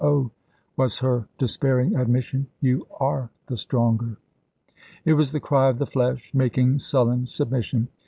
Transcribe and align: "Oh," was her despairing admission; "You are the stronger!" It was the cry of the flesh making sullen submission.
"Oh," 0.03 0.31
was 0.77 0.97
her 0.97 1.27
despairing 1.37 1.93
admission; 1.95 2.47
"You 2.59 2.87
are 2.99 3.29
the 3.45 3.55
stronger!" 3.55 4.17
It 5.05 5.13
was 5.13 5.31
the 5.31 5.39
cry 5.39 5.69
of 5.69 5.77
the 5.77 5.85
flesh 5.85 6.33
making 6.33 6.79
sullen 6.79 7.27
submission. 7.27 7.87